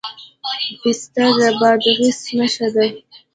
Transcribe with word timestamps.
پسته 0.81 1.25
د 1.39 1.41
بادغیس 1.59 2.19
نښه 2.37 2.67
ده. 2.75 2.85